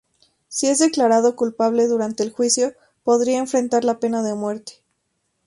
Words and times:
Si 0.47 0.65
es 0.65 0.79
declarado 0.79 1.35
culpable 1.35 1.85
durante 1.85 2.23
el 2.23 2.31
juicio, 2.31 2.73
podría 3.03 3.37
enfrentar 3.37 3.83
la 3.83 3.99
pena 3.99 4.23
de 4.23 4.33
muerte. 4.33 4.81